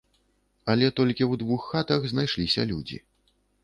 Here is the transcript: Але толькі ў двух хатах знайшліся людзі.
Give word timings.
Але 0.73 0.87
толькі 1.01 1.23
ў 1.31 1.43
двух 1.43 1.69
хатах 1.71 2.01
знайшліся 2.15 2.61
людзі. 2.75 2.97